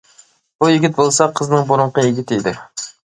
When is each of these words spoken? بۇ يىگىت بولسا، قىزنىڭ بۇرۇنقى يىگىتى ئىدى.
بۇ 0.63 0.69
يىگىت 0.71 0.95
بولسا، 1.01 1.27
قىزنىڭ 1.41 1.67
بۇرۇنقى 1.73 2.07
يىگىتى 2.07 2.39
ئىدى. 2.41 2.55